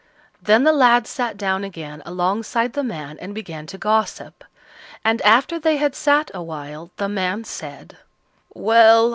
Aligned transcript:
Then 0.41 0.63
the 0.63 0.73
lad 0.73 1.05
sat 1.05 1.37
down 1.37 1.63
again 1.63 2.01
alongside 2.07 2.73
the 2.73 2.81
man 2.81 3.19
and 3.19 3.35
began 3.35 3.67
to 3.67 3.77
gossip, 3.77 4.43
and 5.05 5.21
after 5.21 5.59
they 5.59 5.77
had 5.77 5.93
sat 5.93 6.31
a 6.33 6.41
while 6.41 6.89
the 6.97 7.07
man 7.07 7.43
said: 7.43 7.97
"Well! 8.51 9.09